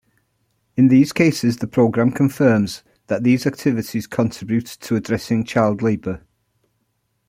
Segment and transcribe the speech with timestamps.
[0.75, 6.23] In these cases the programme confirms that these activities contribute to addressing child labour.